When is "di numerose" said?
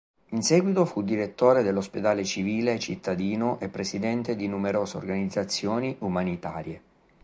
4.35-4.97